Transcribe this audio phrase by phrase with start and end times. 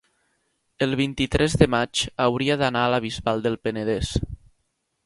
[0.85, 4.13] el vint-i-tres de maig hauria d'anar a la Bisbal del Penedès.